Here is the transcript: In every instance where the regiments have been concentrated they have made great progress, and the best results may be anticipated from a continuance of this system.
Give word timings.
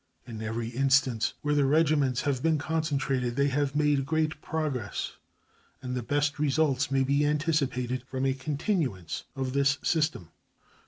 In 0.25 0.41
every 0.41 0.69
instance 0.69 1.35
where 1.43 1.53
the 1.53 1.63
regiments 1.65 2.21
have 2.21 2.41
been 2.41 2.57
concentrated 2.57 3.35
they 3.35 3.49
have 3.49 3.75
made 3.75 4.03
great 4.07 4.41
progress, 4.41 5.11
and 5.79 5.93
the 5.95 6.01
best 6.01 6.39
results 6.39 6.89
may 6.89 7.03
be 7.03 7.23
anticipated 7.23 8.01
from 8.07 8.25
a 8.25 8.33
continuance 8.33 9.25
of 9.35 9.53
this 9.53 9.77
system. 9.83 10.31